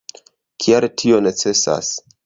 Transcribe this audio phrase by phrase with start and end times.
[0.65, 1.97] Kial tio necesas?